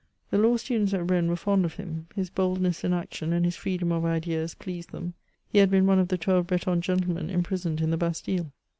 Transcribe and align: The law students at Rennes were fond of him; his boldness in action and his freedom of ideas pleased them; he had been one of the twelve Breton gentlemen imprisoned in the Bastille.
The 0.31 0.39
law 0.39 0.57
students 0.57 0.95
at 0.95 1.11
Rennes 1.11 1.29
were 1.29 1.35
fond 1.35 1.63
of 1.63 1.75
him; 1.75 2.07
his 2.15 2.31
boldness 2.31 2.83
in 2.83 2.91
action 2.91 3.31
and 3.31 3.45
his 3.45 3.55
freedom 3.55 3.91
of 3.91 4.03
ideas 4.03 4.55
pleased 4.55 4.91
them; 4.91 5.13
he 5.47 5.59
had 5.59 5.69
been 5.69 5.85
one 5.85 5.99
of 5.99 6.07
the 6.07 6.17
twelve 6.17 6.47
Breton 6.47 6.81
gentlemen 6.81 7.29
imprisoned 7.29 7.81
in 7.81 7.91
the 7.91 7.97
Bastille. 7.97 8.51